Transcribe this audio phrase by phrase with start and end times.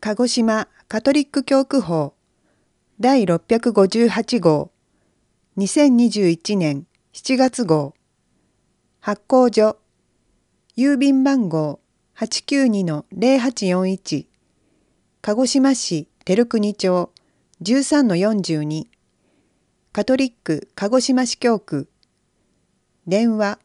[0.00, 2.14] 鹿児島カトリック教区法。
[3.00, 4.70] 第658号。
[5.56, 7.94] 2021年7月号。
[9.00, 9.76] 発行所。
[10.76, 11.80] 郵便番号。
[12.16, 14.26] 892-0841
[15.20, 17.10] 鹿児島市照国町。
[17.62, 18.86] 13-42
[19.90, 21.88] カトリック鹿児島市教区。
[23.08, 23.58] 電話。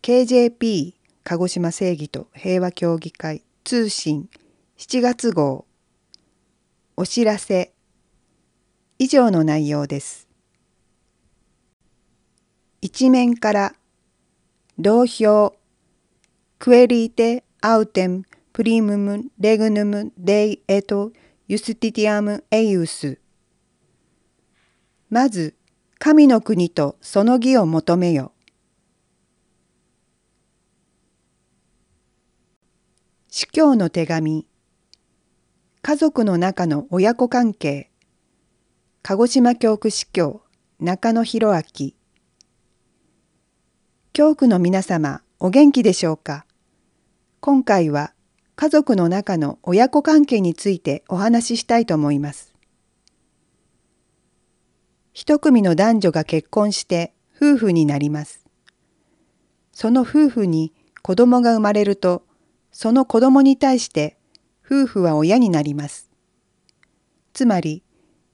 [0.03, 3.41] KJP 鹿児島正義と平和協議会。
[3.63, 4.29] 通信。
[4.77, 5.65] 7月号。
[6.95, 7.73] お知らせ。
[8.99, 10.24] 以上の内容です。
[12.85, 13.73] 一面から
[14.77, 15.55] 同票
[16.59, 21.11] クエリーテアウテムプリムムレグヌムデイエト
[21.47, 23.17] ユスティティアムエイウス。
[25.09, 25.55] まず
[25.97, 28.33] 神の国とその義を求めよ。
[33.31, 34.45] 司教の手紙。
[35.81, 37.89] 家族の中の親子関係。
[39.01, 40.43] 鹿児島教区司教
[40.79, 41.95] 中野博明。
[44.17, 46.45] 教区の皆様お元気でしょうか？
[47.41, 48.13] 今回は
[48.55, 52.55] 家族の中の親子関係についてお話ししたいと思います。
[55.11, 58.45] 一組の男女が結婚して夫婦になります。
[59.73, 60.71] その夫婦に
[61.01, 62.23] 子供が生まれると
[62.71, 64.15] その子供に対して
[64.65, 66.09] 夫婦は親になります。
[67.33, 67.83] つまり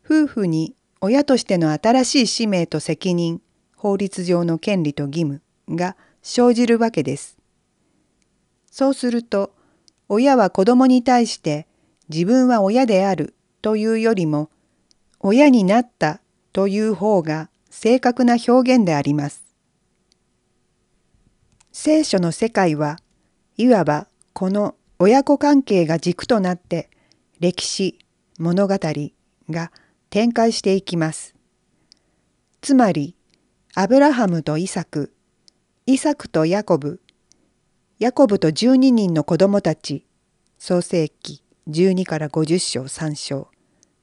[0.06, 3.42] 夫婦に親としての新しい使命と責任
[3.75, 5.42] 法律上の権利と義務。
[5.76, 7.38] が生じるわけです。
[8.70, 9.54] そうすると
[10.08, 11.68] 親は子供に対して
[12.09, 14.50] 自分は親であるというよりも
[15.20, 16.22] 親になった
[16.54, 19.44] という方が正確な表現であります。
[21.72, 22.98] 聖書の世界は
[23.58, 26.90] いわばこの親子関係が軸となって
[27.40, 27.98] 歴史
[28.38, 28.78] 物語
[29.50, 29.72] が
[30.10, 31.34] 展開していきます。
[32.62, 33.16] つまり
[33.74, 35.14] アブラハムとイサク
[35.88, 37.02] イサクとヤコブ
[37.97, 40.06] ヤコブと12人の子供たち
[40.59, 43.47] 創世記12から50章3章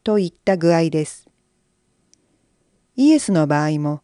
[0.03, 1.29] といった具合です。
[2.97, 4.03] イエスの場合も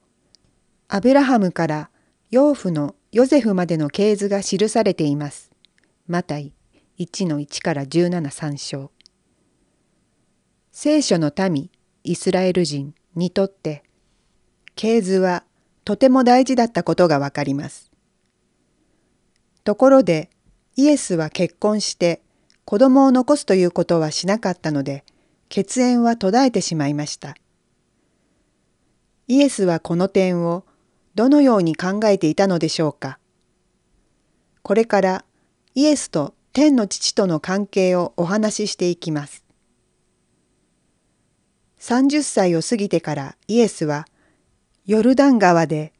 [0.86, 1.90] アブラハムから
[2.30, 5.50] 養父のヨゼフまでの系図が記されています。
[6.06, 6.52] マタイ
[7.00, 8.92] 1の1から173章
[10.70, 11.72] 聖書の民
[12.04, 13.82] イスラエル人にとって
[14.76, 15.42] 系図は
[15.84, 17.90] とても大事だったことがわかります。
[19.64, 20.30] ところで
[20.76, 22.22] イエスは結婚して
[22.64, 25.04] 子供を残すということはしなかったので
[25.48, 27.34] 血縁は途絶えてしまいました。
[29.28, 30.64] イエスはこの点を
[31.14, 33.18] どのように考えていたのでしょうか。
[34.62, 35.24] これから
[35.74, 39.44] イエスと天の父との関係をお話ししていきます。
[41.80, 44.06] 30歳を過ぎてからイエスは
[44.86, 45.94] ヨルダン川で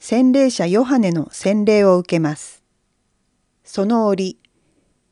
[0.00, 2.62] 洗礼者ヨハネの洗礼を受けます。
[3.64, 4.38] その折、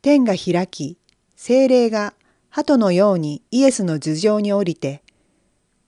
[0.01, 0.97] 天が開き、
[1.37, 2.15] 精霊が
[2.49, 5.03] 鳩のようにイエスの頭上に降りて、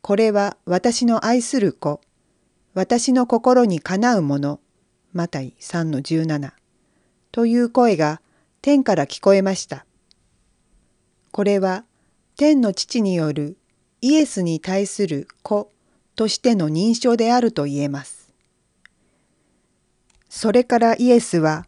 [0.02, 2.02] これは私の愛する子、
[2.74, 4.60] 私の心にかなうもの、
[5.14, 6.52] マタイ3の17
[7.32, 8.20] という声が
[8.60, 9.86] 天から聞こえました。
[11.30, 11.86] これは
[12.36, 13.56] 天の父による
[14.02, 15.72] イエスに対する子
[16.20, 18.34] としての認証であると言えます。
[20.28, 21.64] それからイエスは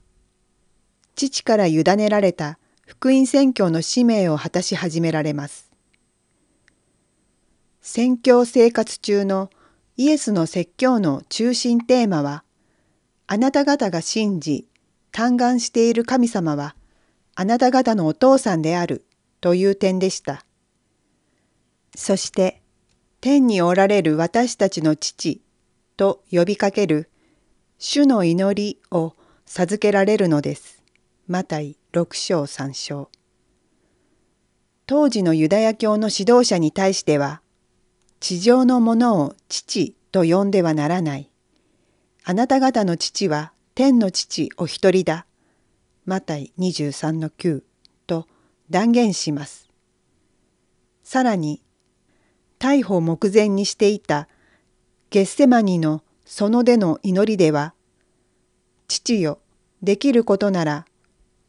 [1.14, 5.70] 父から委ねられた福音宣教の使命を果たし始められます。
[7.81, 9.49] 宣教生活中の
[9.96, 12.44] イエスの説教の中心テーマは、
[13.28, 14.69] あなた方が信じ、
[15.12, 16.76] 嘆願している神様は、
[17.37, 19.06] あなた方のお父さんである
[19.40, 20.44] という点でした。
[21.96, 22.62] そして、
[23.23, 25.41] 天におられる私たちの父
[25.97, 27.09] と呼びかける
[27.79, 29.15] 主の祈りを
[29.47, 30.83] 授けられるのです。
[31.29, 33.11] マタイ6章3章。
[34.87, 37.43] 当時のユダヤ教の指導者に対しては
[38.19, 41.31] 地上のものを父と呼んではならない。
[42.25, 45.27] あなた方の父は天の父お一人だ。
[46.07, 47.63] マタイ23の9
[48.09, 48.27] と
[48.69, 49.69] 断言します。
[51.05, 51.62] さらに
[52.62, 54.29] 逮捕目前にしていた
[55.11, 57.75] ゲッセマニの園での祈りでは
[58.87, 59.41] 「父よ
[59.82, 60.87] できることなら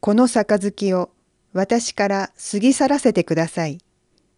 [0.00, 1.10] この杯を
[1.52, 3.78] 私から過ぎ去らせてください。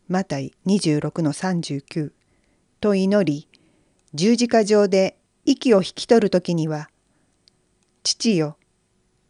[0.06, 2.12] マタイ26の39
[2.78, 3.48] と祈り、
[4.12, 6.90] 十字架上で息を引き取るときには、
[8.02, 8.58] 父よ、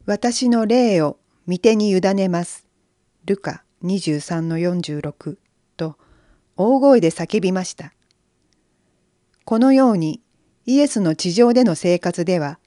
[0.05, 1.17] 私の霊を
[1.47, 2.67] 御手に委ねます。
[3.25, 5.37] ルカ23の46
[6.57, 7.93] 大声で叫びました。
[9.45, 10.23] このように
[10.65, 12.59] イエスの地上での生活では、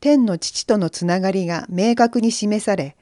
[0.00, 2.96] 天の父とのつながりが明確に示され、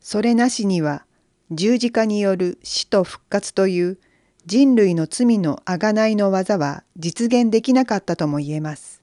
[0.00, 1.04] それなしには
[1.50, 3.98] 十字架による死と復活という
[4.44, 9.02] 人類の罪の贖いの技は実現できなかったとも言えます。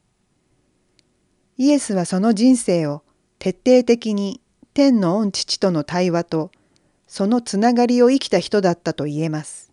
[1.58, 3.04] イエスはその人生を
[3.40, 4.40] 徹底的に
[4.74, 6.52] 天の御父との対話と
[7.08, 9.73] そのつながりを生きた人だったと言えます。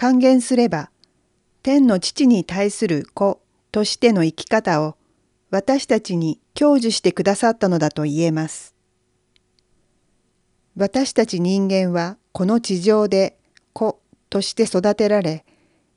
[0.00, 0.92] 還元すれば
[1.64, 3.42] 天の父に対する子
[3.72, 4.96] としての生き方を
[5.50, 8.76] 私たちに享受してくださったのだと言えます。
[10.76, 13.38] 私たち人間はこの地上で
[13.72, 14.00] 子
[14.30, 15.44] として育てられ、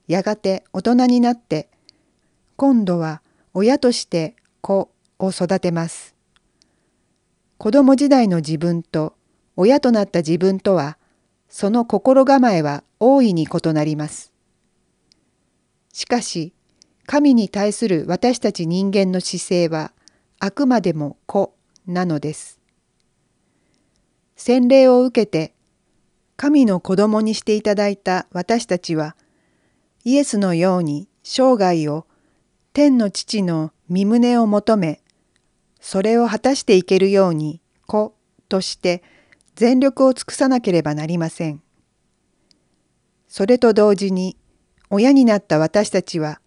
[0.07, 1.69] やがて大人になって、
[2.55, 3.21] 今度は
[3.53, 4.89] 親として子
[5.19, 6.15] を育てます。
[7.59, 9.13] 子供時代の自分と
[9.55, 10.97] 親となった自分とは、
[11.49, 14.31] その心構えは大いに異なります。
[15.91, 16.53] しかし、
[17.05, 19.91] 神に対する私たち人間の姿勢は、
[20.39, 21.53] あくまでも子
[21.85, 22.61] なのです。
[24.43, 25.53] 洗礼を受けて
[26.35, 29.15] 神の子供にしていただいた私たちは
[30.03, 32.07] イエスのように生涯を
[32.73, 34.99] 天の父の身旨を求め
[35.79, 38.15] それを果たしていけるように子
[38.49, 39.03] として
[39.53, 41.61] 全力を尽くさなければなりません。
[43.31, 44.35] それと同時に
[44.89, 46.41] 親になった私たちは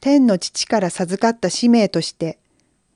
[0.00, 2.38] 天の父から授かった使命として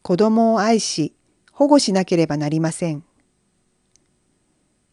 [0.01, 1.15] 子供を愛し
[1.53, 3.05] 保護しなければなりません。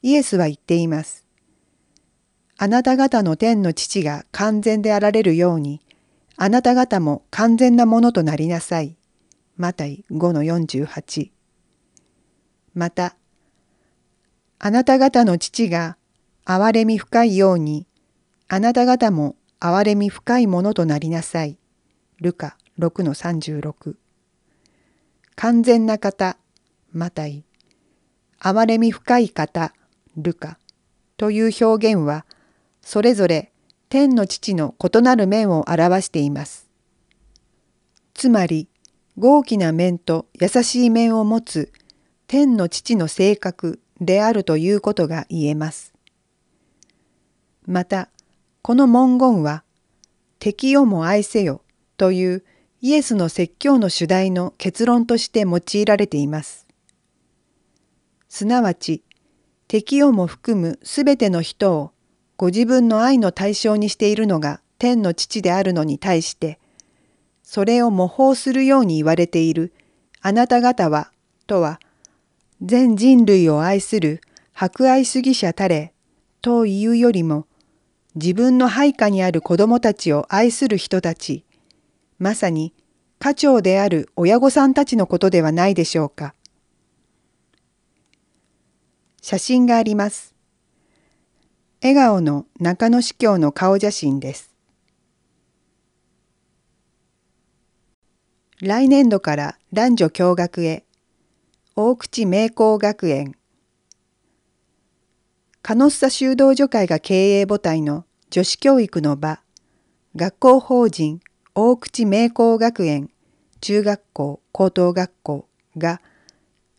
[0.02, 1.26] イエスは言っています。
[2.58, 5.80] あなた方の天の父が完全であられるように、
[6.36, 8.98] あなた方も完全なものとなりなさい。
[9.56, 11.32] マタイ5の48。
[12.74, 13.16] また、
[14.60, 15.96] あなた方の父が
[16.46, 17.88] 憐れみ深いように、
[18.48, 21.58] あなた方も憐れみ深いものとなりなさい。
[22.22, 23.96] ルカ6の36。
[25.36, 26.38] 完全な方、
[26.92, 27.44] マタイ。
[28.40, 29.74] 憐れみ深い方、
[30.18, 30.60] ルカ
[31.18, 32.26] という表現は
[32.82, 33.52] それぞれ
[33.90, 36.70] 天の父の異なる面を表しています。
[38.14, 38.68] つまり
[39.18, 41.72] 豪気な面と優しい面を持つ
[42.28, 45.94] 天の父の性格であるということが言えます。
[47.66, 48.10] また
[48.66, 49.64] この文言は
[50.40, 51.62] 敵をも愛せよ
[51.98, 52.44] という
[52.82, 56.66] イエスの説教の主題の結論として用いられています。
[58.28, 59.04] すなわち
[59.68, 61.92] 敵をも含むすべての人を
[62.38, 66.58] ご自分の愛の対象にしているのが天の父であるのに対して、
[67.44, 69.74] それを模倣するように言われている
[70.22, 71.12] あなた方は、
[71.46, 71.80] とは、
[72.64, 74.22] 全人類を愛する
[74.54, 75.94] 博愛主義者たれ
[76.42, 77.46] というよりも、
[78.16, 81.44] 自分の配下にある子供たちを愛する人たち、
[82.18, 82.74] まさに
[83.20, 86.34] 家長である親御さんたちのことではないでしょうか。
[89.22, 90.34] 写真があります。
[91.82, 94.56] 笑顔の中野司教の顔写真です。
[98.62, 100.86] 来年度から男女共学へ
[101.76, 103.36] 大口名工学園
[105.68, 109.40] カノッサ修道女会が経営母体の女子教育の場
[110.16, 111.22] 学校法人
[111.56, 113.10] 大口名工学園
[113.62, 116.02] 中学校、高等学校が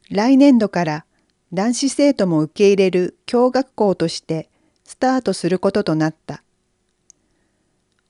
[0.09, 1.05] 来年度から
[1.53, 4.49] 男子生徒も受け入れる共学校として
[4.85, 6.45] スタートすることとなった。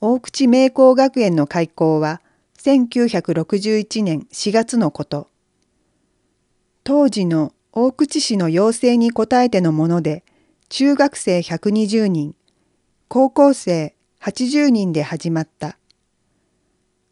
[0.02, 2.21] 大口名工学園の開校は
[2.59, 5.30] 1961年4月のこと。
[6.85, 10.23] 当時の大口市の要請に応えてのもので、
[10.68, 12.35] 中学生120人、
[13.06, 15.78] 高校生80人で始まった。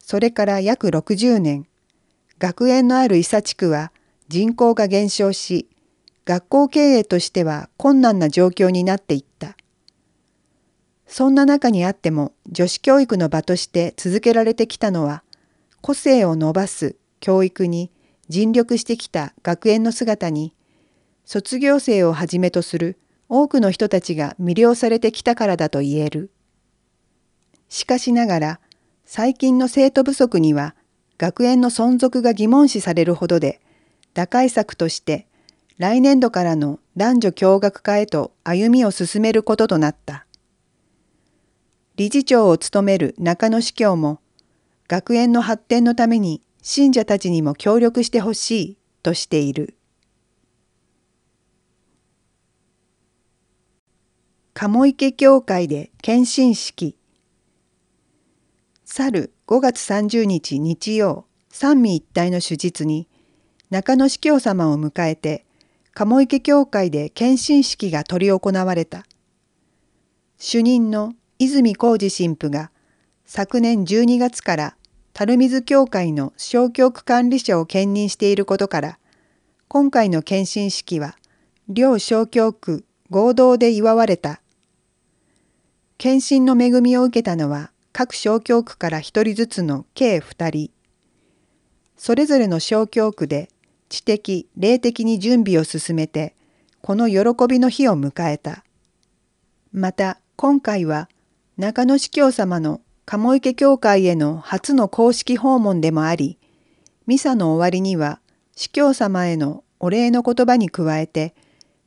[0.01, 1.69] それから約60年、
[2.41, 3.93] 学園のある伊佐地区は
[4.29, 5.69] 人口が減少し、
[6.25, 9.57] 学校経営としては困難な状況になっていった。
[11.07, 15.23] そんな中にあっても女子教育の場として続けられてきたのは、
[15.81, 17.93] 個性を伸ばす教育に
[18.29, 20.57] 尽力してきた学園の姿に、
[21.25, 22.99] 卒業生をはじめとする
[23.37, 26.31] 多くの人たちが魅了されてきたからだと言える。
[27.69, 28.61] しかしながら、
[29.05, 30.77] 最近の生徒不足には
[31.19, 33.61] 学園の存続が疑問視されるほどで、
[34.15, 35.27] 打開策として
[35.79, 40.27] 来年度からの男女共学化へと歩みを進めることとなった。
[41.97, 44.21] 理事長を務める中野司教も、
[44.87, 49.75] 学園の発展のために信者たちにも協力してほしいとしている。
[54.67, 56.97] 鴨池教会で献身式
[58.87, 63.07] 去る5月30日日曜三位一体の手術に
[63.69, 65.45] 中野司教様を迎えて
[65.93, 69.05] 鴨池教会で献身式が執り行われた。
[70.39, 72.71] 主任の泉浩二神父が
[73.27, 74.77] 昨年12月から
[75.15, 78.99] 垂水教会の小教区管理者を兼任していることから
[79.69, 81.17] 今回の献身式は
[81.69, 84.41] 両小教区合同で祝われた。
[85.99, 90.71] 献身の恵みを受けたのは各小教区から一人ずつの計二人。
[91.97, 93.49] それぞれの小教区で
[93.89, 96.35] 知的、霊的に準備を進めて、
[96.83, 98.65] この喜びの日を迎えた。
[99.73, 101.09] また、今回は
[101.57, 106.39] 中野司教様の鴨池教会への初の公式訪問でもあり、
[107.07, 108.21] ミサの終わりには
[108.57, 111.35] 司教様へのお礼の言葉に加えて、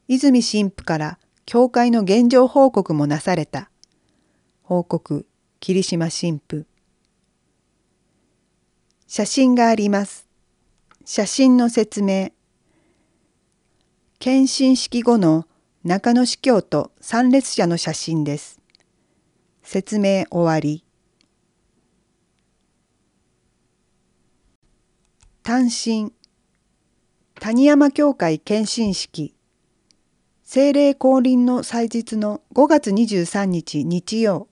[0.08, 3.70] 泉神父から教会の現状報告もなされた。
[4.68, 5.26] 報告
[5.62, 6.66] 霧島神父
[9.08, 10.28] 写真があります。
[11.06, 12.32] 写真の説明
[14.20, 15.46] 献身式後の
[15.86, 18.60] 中野司教と参列者の写真です。
[19.64, 20.84] 説明終わり。
[25.44, 26.12] 単身
[27.40, 29.34] 谷山教会献身式
[30.44, 34.50] 精霊降臨の祭日の5月23日日曜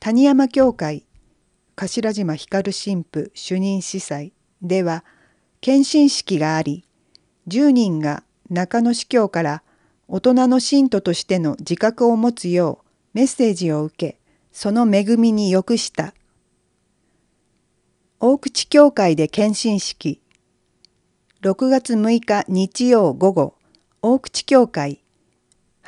[0.00, 1.04] 谷山教会
[1.74, 5.04] 頭島光神父主任司祭では
[5.60, 6.84] 献身式があり
[7.48, 9.62] 10人が中野司教から
[10.06, 14.20] 大人の信徒としての自覚を持つようメッセージを受け
[14.52, 16.14] その恵みに良くした。
[18.20, 20.20] 大口教会で献身式。
[21.42, 23.54] 6月6日日曜午後
[24.02, 25.04] 大口教会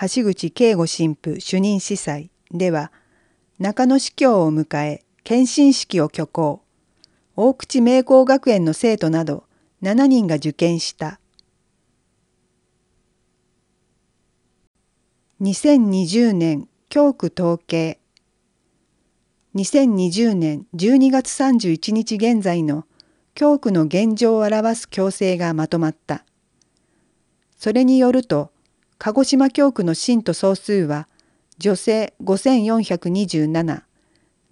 [0.00, 2.92] 橋口慶吾神父主任司祭では
[3.60, 6.62] 中野司教を迎え献身式を挙行。
[7.36, 9.44] 大口名工学園の生徒など
[9.82, 11.20] 7人が受験した。
[15.42, 18.00] 2020年教区統計。
[19.54, 22.86] 2020年12月31日現在の
[23.34, 26.24] 教区の現状を表す強制がまとまった。
[27.58, 28.52] それによると、
[28.96, 31.09] 鹿児島教区の信徒総数は
[31.62, 33.82] 女性5427、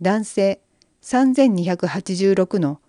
[0.02, 0.60] 男性
[1.00, 2.82] 3286の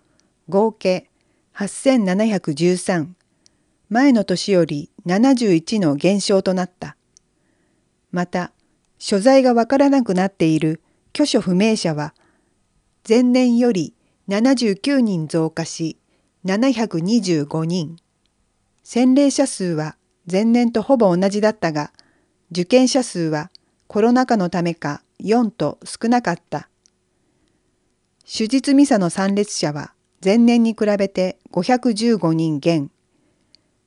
[0.50, 1.08] 合計
[1.54, 3.12] 8713、
[3.88, 6.98] 前の年より71の減少となった。
[8.12, 8.52] また、
[8.98, 10.82] 所在がわからなくなっている
[11.14, 12.12] 居所不明者は、
[13.08, 13.94] 前年より
[14.28, 15.96] 79人増加し、
[16.44, 17.96] 725人。
[18.84, 19.96] 洗礼者数は
[20.30, 21.90] 前年とほぼ同じだったが、
[22.50, 23.50] 受験者数は
[23.92, 26.68] コロナ禍のためか4と少なかった。
[28.24, 29.94] 手術ミサの参列者は
[30.24, 32.92] 前年に比べて515人減。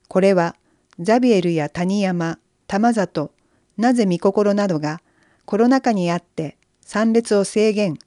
[0.09, 0.57] これは
[0.99, 3.31] ザビエルや谷山、玉里、
[3.77, 4.99] なぜ御心などが
[5.45, 7.97] コロナ禍にあって参列を制限、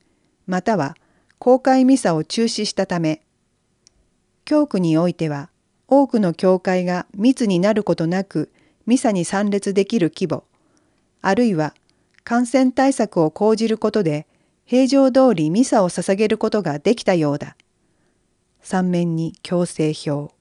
[0.47, 0.99] または
[1.39, 3.23] 公開ミサを中止したため、
[4.45, 5.49] 教区においては
[5.89, 8.53] 多くの教会が密になることなく
[8.85, 10.45] ミサに参列できる規模、
[11.23, 11.73] あるいは
[12.27, 14.27] 感染対策を講じることで
[14.65, 17.57] 平常通りミサを捧げることができたようだ。
[18.61, 20.35] 三面に強制表